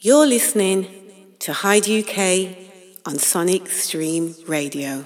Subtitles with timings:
[0.00, 0.86] You're listening
[1.40, 2.56] to Hyde UK
[3.04, 5.04] on Sonic Stream Radio.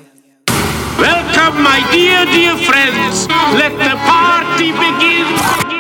[0.99, 3.27] Welcome, my dear, dear friends.
[3.57, 5.72] Let the party begin.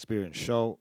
[0.00, 0.78] Experience Show.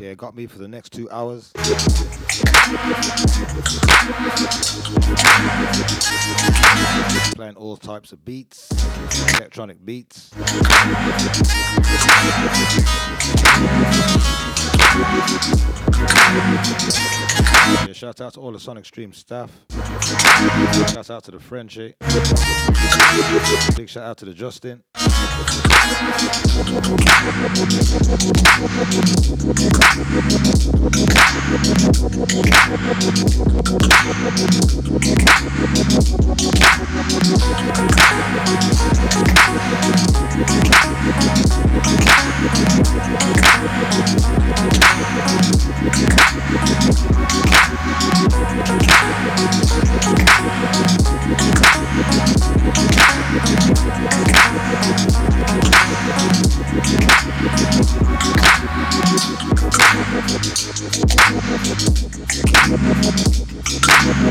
[0.00, 1.52] Yeah, got me for the next two hours.
[7.34, 8.70] Playing all types of beats,
[9.34, 10.30] electronic beats.
[18.24, 19.50] Out to all the Sonic Stream staff.
[20.94, 21.94] Shout out to the Frenchie.
[23.76, 24.82] Big shout out to the Justin.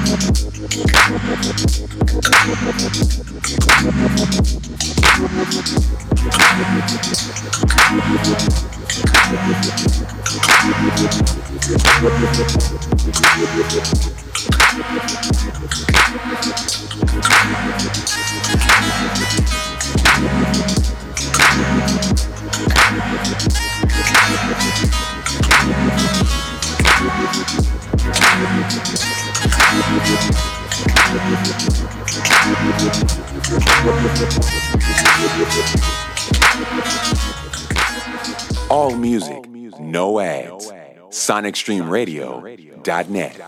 [0.05, 0.52] All
[41.23, 43.39] SonicStreamRadio.net.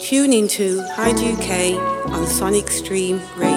[0.00, 1.76] Tune into Hyde UK
[2.12, 3.55] on Sonic Stream Radio.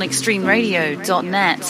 [0.00, 1.69] sonicstreamradio.net.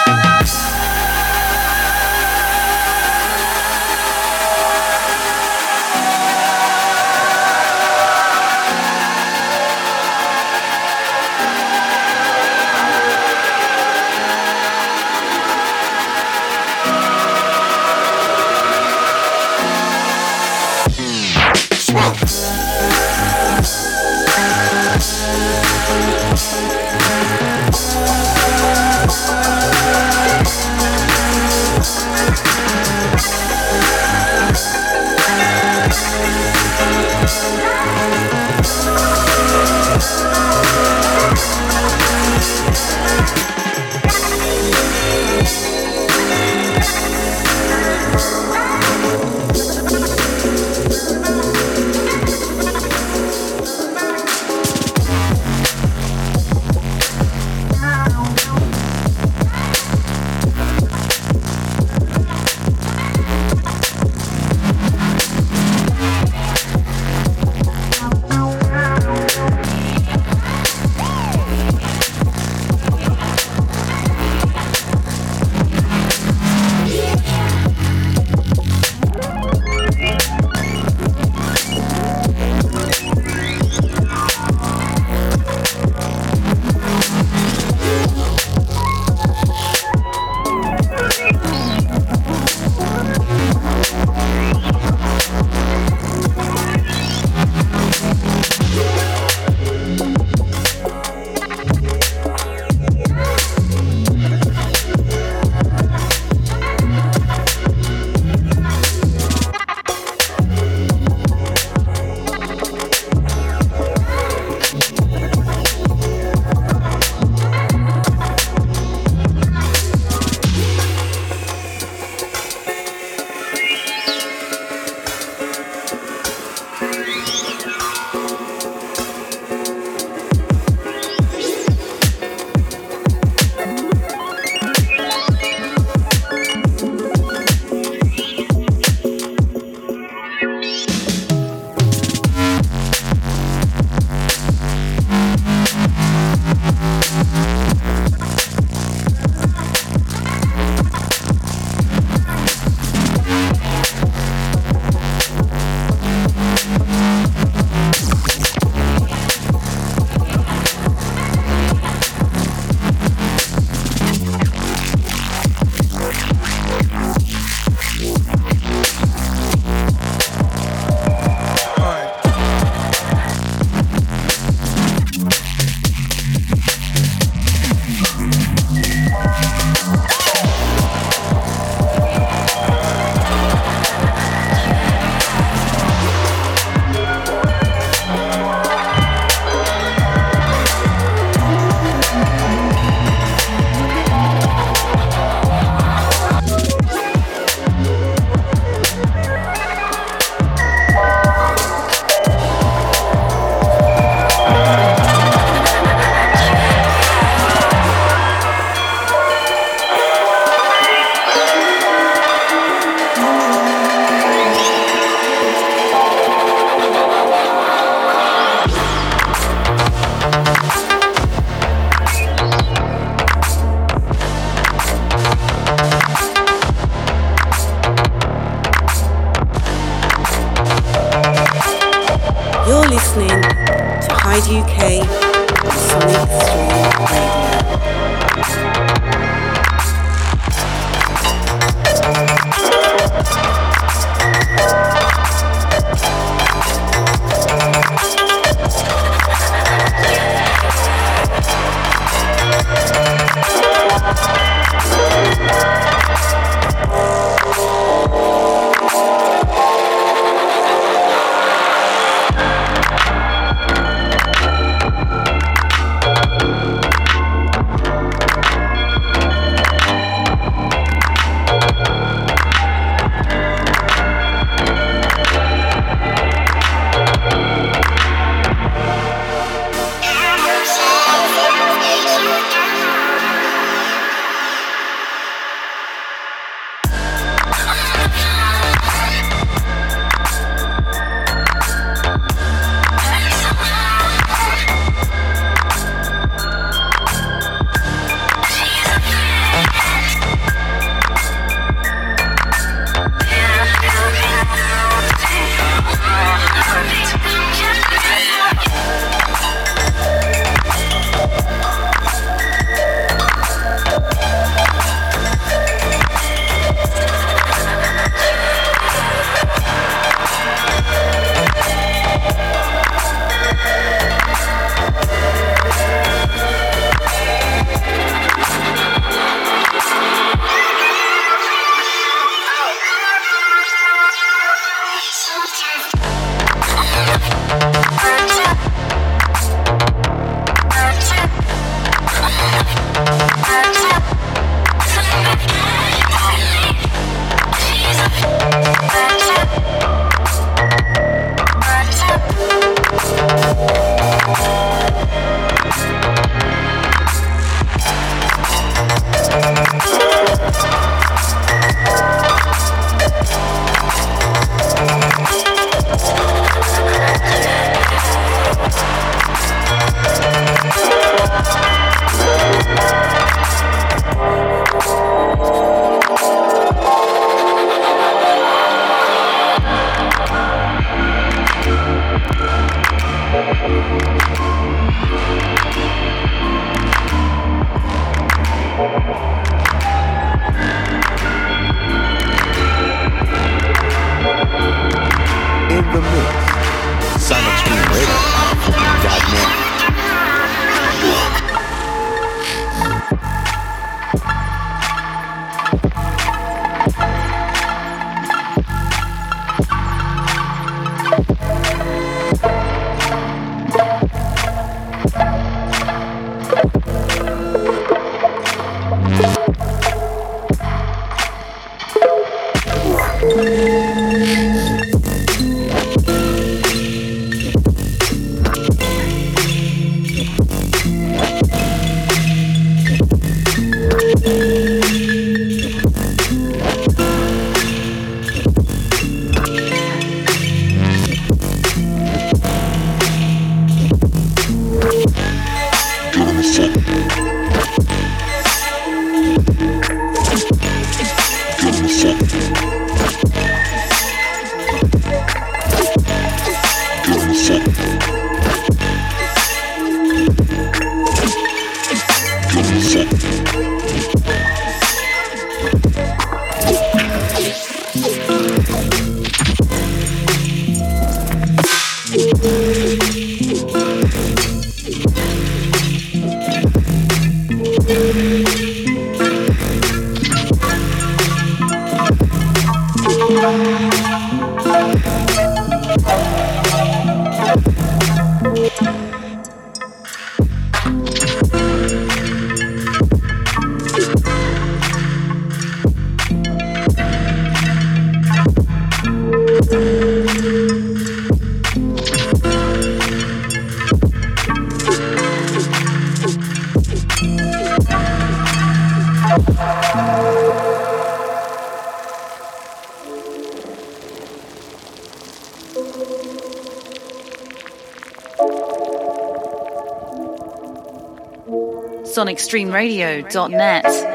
[523.51, 524.10] In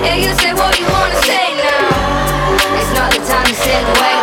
[0.00, 2.78] Yeah, you say what you wanna say now.
[2.78, 4.17] It's not the time to sail away.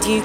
[0.00, 0.23] To Hyde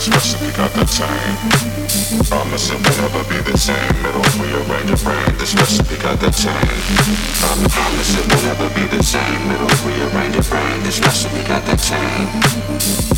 [0.00, 2.24] This recipe got the same.
[2.24, 3.76] Promise it will never be the same.
[4.00, 5.36] It'll rearrange your brain.
[5.36, 6.56] This recipe got the same.
[7.36, 9.50] Promise it will never be the same.
[9.52, 10.82] It'll rearrange your brain.
[10.84, 12.32] This recipe got the same.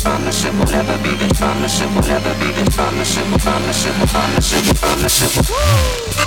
[0.03, 1.33] Promise it will never be the.
[1.35, 2.69] Promise it will never be the.
[2.75, 3.39] Promise it will.
[3.39, 4.07] Promise it will.
[4.07, 4.75] Promise it will.
[4.75, 5.49] Promise it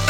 [0.01, 0.06] will.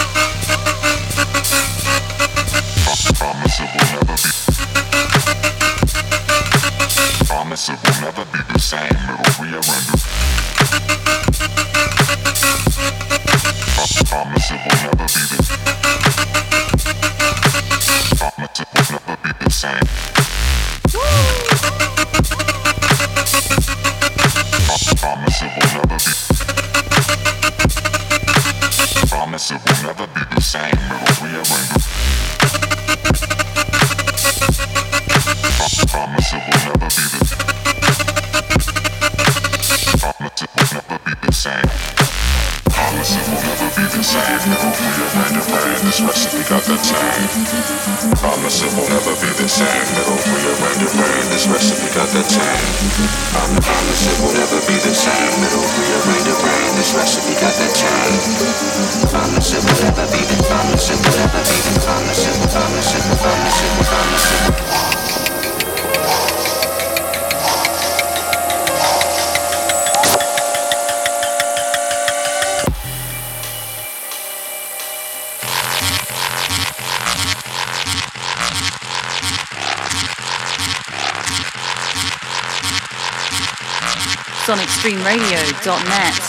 [85.47, 86.26] sonicstreamradio.net.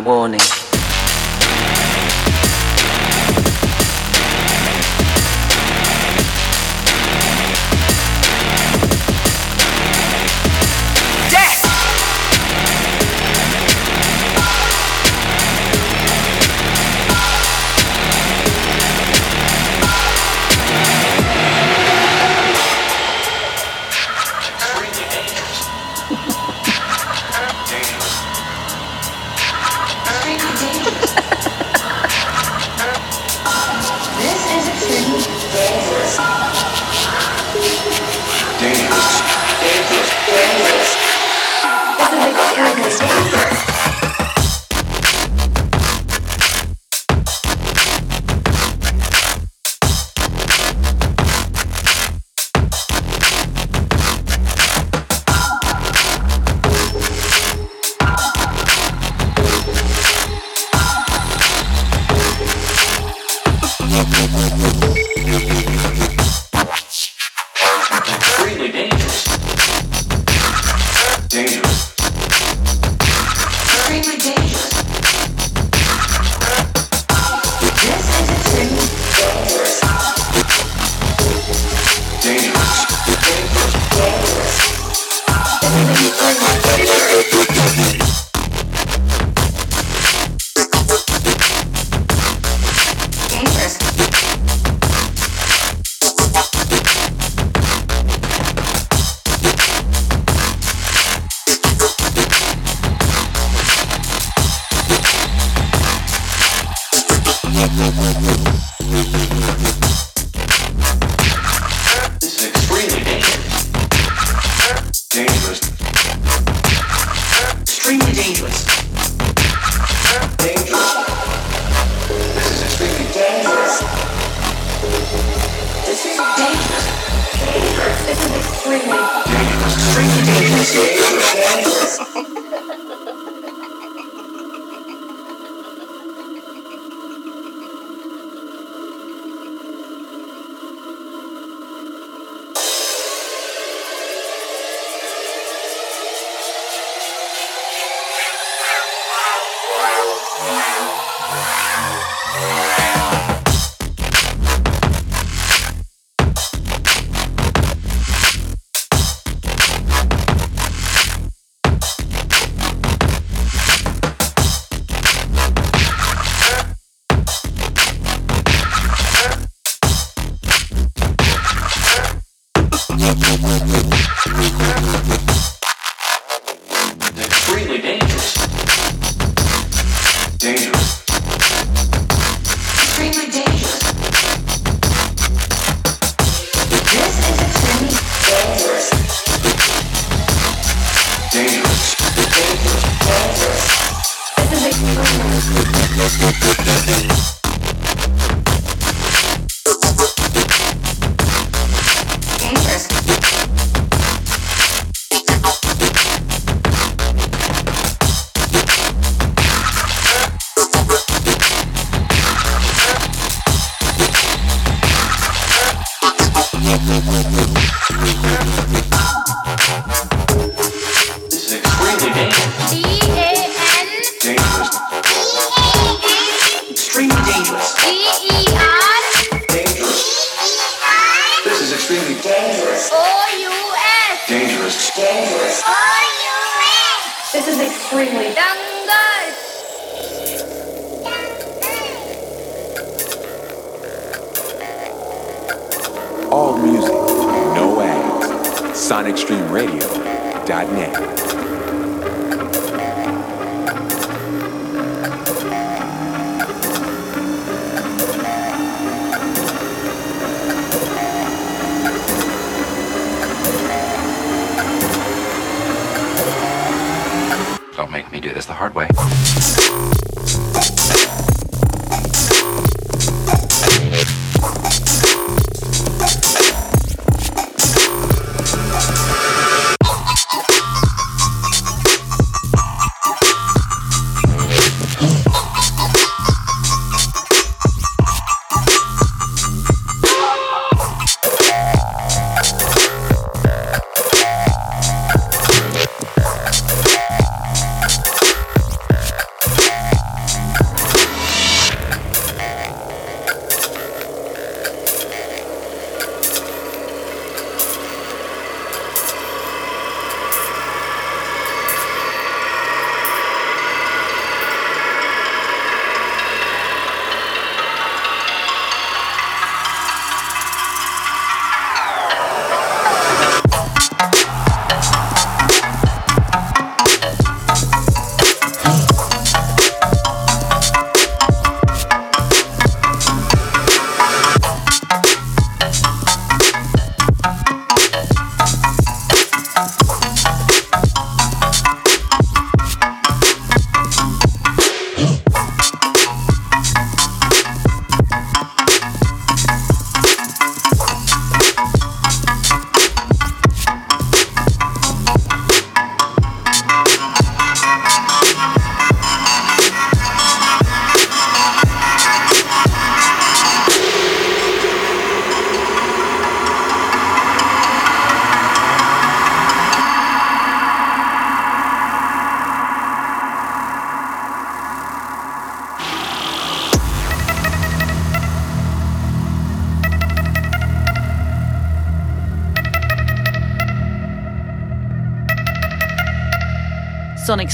[0.00, 0.39] warning.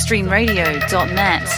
[0.06, 1.55] sonicstreamradio.net.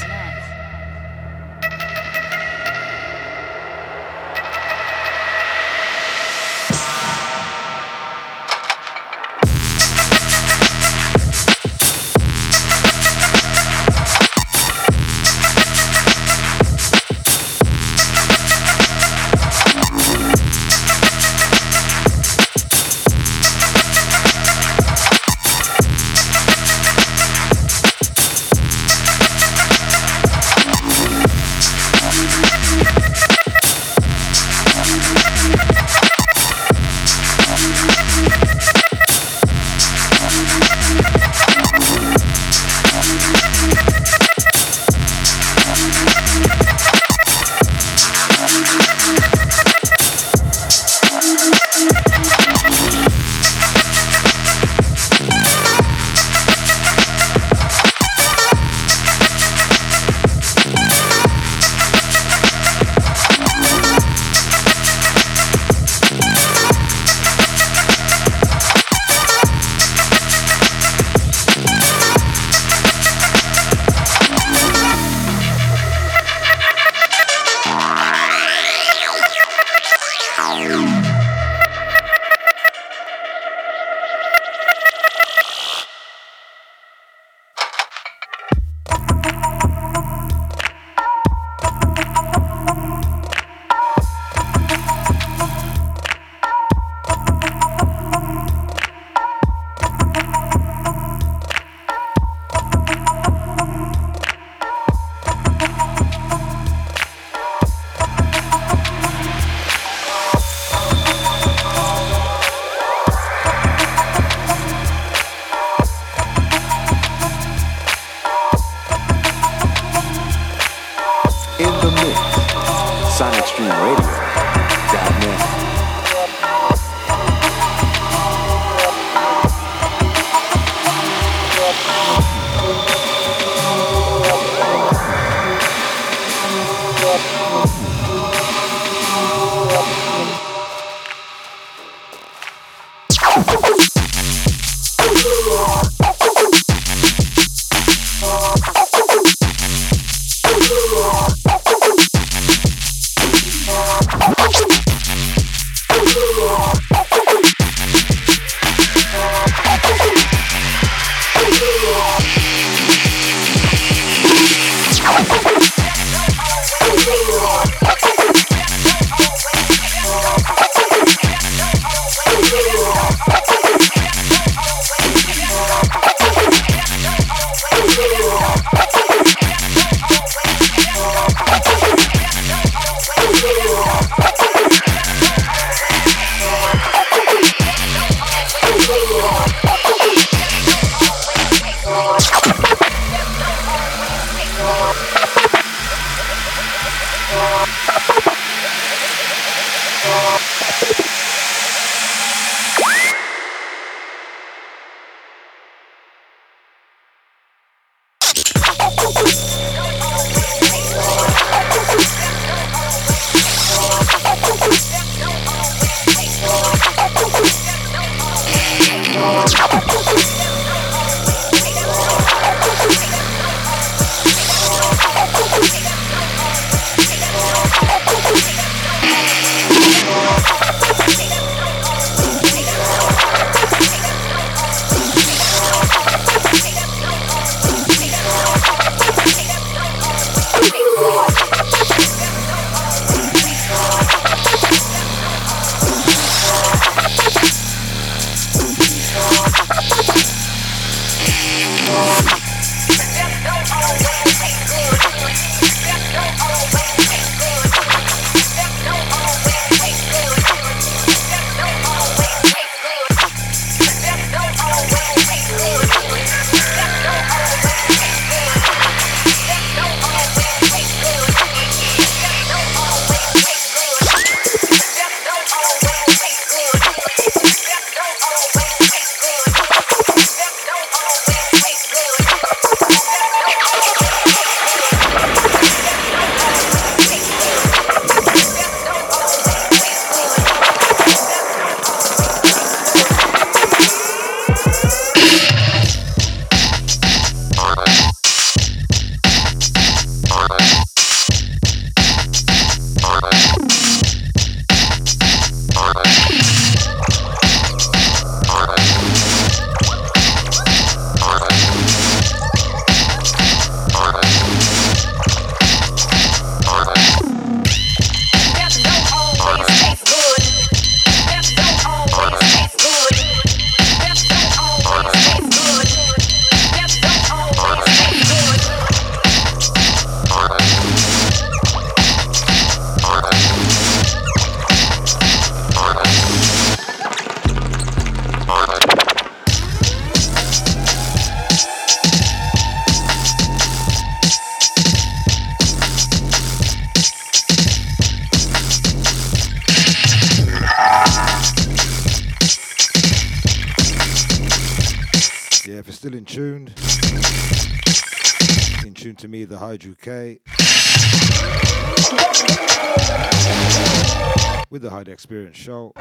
[365.69, 365.93] Show.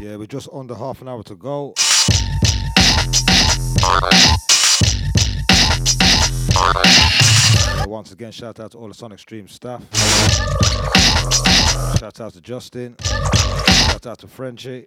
[0.00, 1.74] Yeah, we're just under half an hour to go.
[7.86, 9.82] Once again, shout out to all the Sonic Stream staff.
[11.98, 12.96] Shout out to Justin.
[13.02, 14.86] Shout out to Frenchie.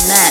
[0.00, 0.08] sonicstreamradio.net.
[0.08, 0.29] Yeah.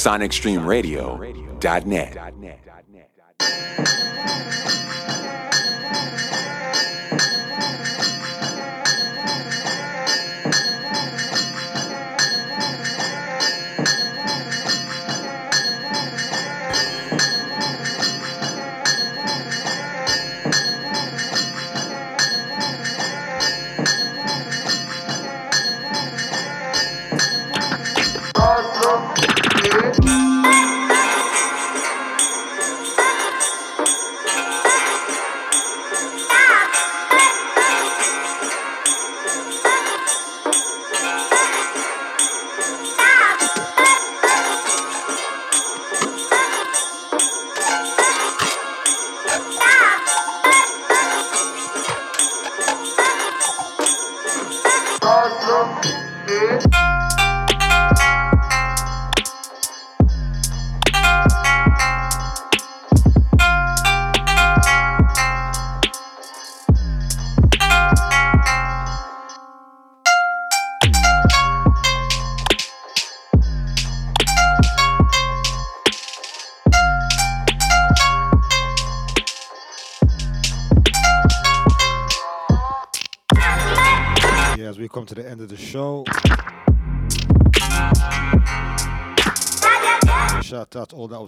[0.00, 2.16] sonicstreamradio.net.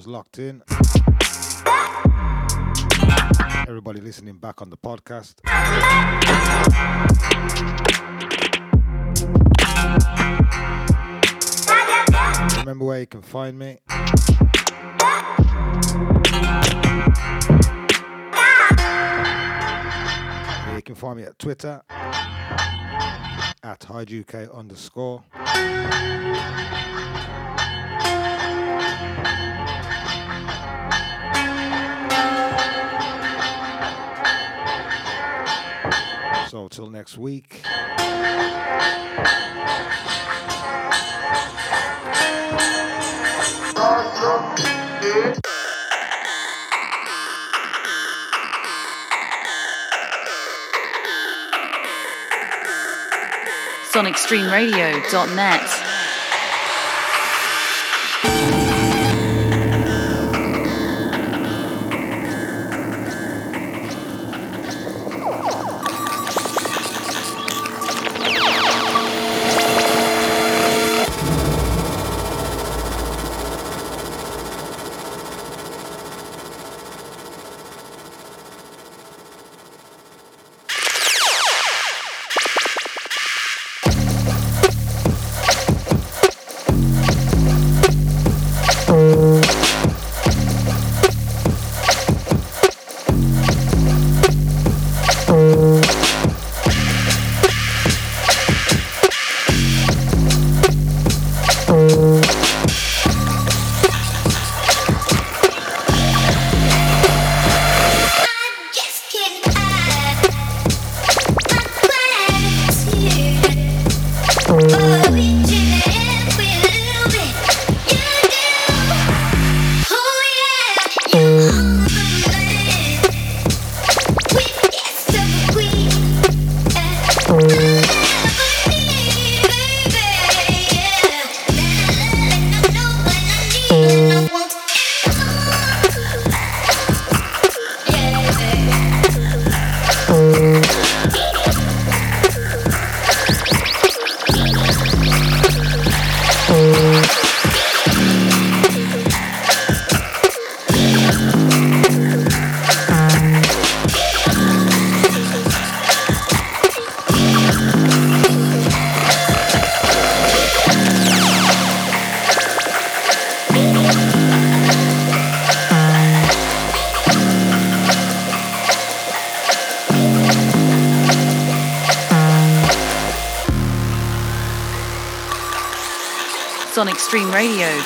[0.06, 0.62] locked in.
[3.68, 5.34] Everybody listening back on the podcast.
[12.58, 13.78] Remember where you can find me.
[20.74, 21.82] You can find me at Twitter
[23.64, 25.22] at Hide UK underscore.
[36.48, 37.62] So till next week.
[54.02, 54.14] On
[55.10, 55.91] Sonic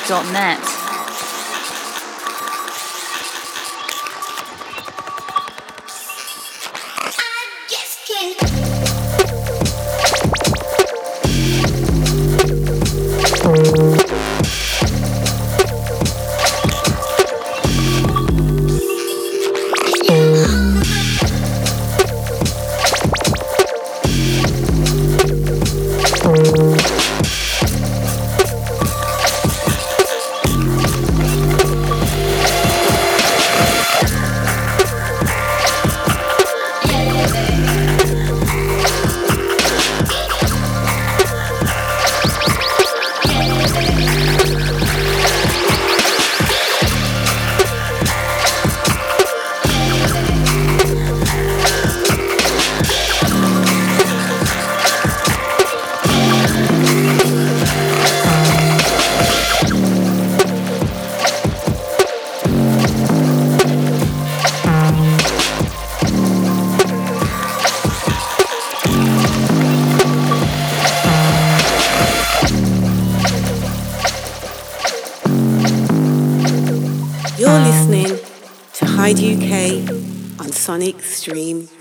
[0.05, 0.76] Stream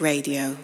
[0.00, 0.56] Radio.